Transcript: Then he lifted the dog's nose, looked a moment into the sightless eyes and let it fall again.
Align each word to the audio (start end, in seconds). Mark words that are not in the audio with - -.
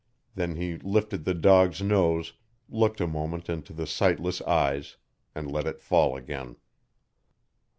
Then 0.33 0.55
he 0.55 0.77
lifted 0.79 1.25
the 1.25 1.35
dog's 1.35 1.79
nose, 1.79 2.33
looked 2.67 2.99
a 3.01 3.05
moment 3.05 3.49
into 3.49 3.71
the 3.71 3.85
sightless 3.85 4.41
eyes 4.41 4.97
and 5.35 5.51
let 5.51 5.67
it 5.67 5.79
fall 5.79 6.17
again. 6.17 6.55